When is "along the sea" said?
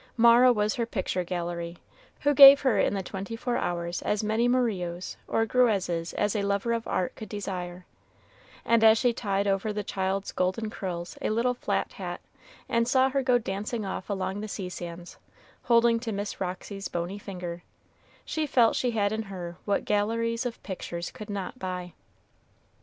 14.09-14.69